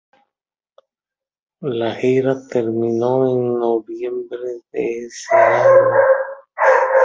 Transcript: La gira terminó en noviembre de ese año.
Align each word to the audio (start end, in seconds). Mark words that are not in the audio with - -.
La 1.77 1.91
gira 1.93 2.35
terminó 2.47 3.29
en 3.29 3.59
noviembre 3.59 4.59
de 4.71 5.05
ese 5.05 5.35
año. 5.35 5.69